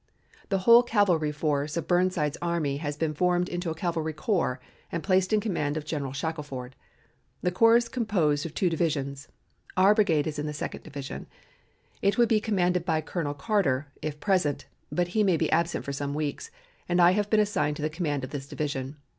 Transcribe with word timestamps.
"The 0.49 0.57
whole 0.65 0.81
cavalry 0.81 1.31
force 1.31 1.77
of 1.77 1.87
Burnside's 1.87 2.35
army 2.41 2.77
has 2.77 2.97
been 2.97 3.13
formed 3.13 3.47
into 3.47 3.69
a 3.69 3.75
cavalry 3.75 4.13
corps 4.13 4.59
and 4.91 5.03
placed 5.03 5.31
in 5.31 5.39
command 5.39 5.77
of 5.77 5.85
General 5.85 6.11
Shackelford. 6.11 6.75
The 7.43 7.51
corps 7.51 7.75
is 7.77 7.87
composed 7.87 8.43
of 8.47 8.55
two 8.55 8.67
divisions. 8.67 9.27
Our 9.77 9.93
brigade 9.93 10.25
is 10.25 10.39
in 10.39 10.47
the 10.47 10.53
Second 10.55 10.81
Division. 10.81 11.27
It 12.01 12.17
would 12.17 12.29
be 12.29 12.39
commanded 12.39 12.83
by 12.83 13.01
Colonel 13.01 13.35
Carter, 13.35 13.89
if 14.01 14.19
present, 14.19 14.65
but 14.91 15.09
he 15.09 15.21
may 15.21 15.37
be 15.37 15.51
absent 15.51 15.85
for 15.85 15.93
some 15.93 16.15
weeks, 16.15 16.49
and 16.89 16.99
I 16.99 17.11
have 17.11 17.29
been 17.29 17.39
assigned 17.39 17.75
to 17.75 17.83
the 17.83 17.87
command 17.87 18.23
of 18.23 18.31
this 18.31 18.47
division. 18.47 18.97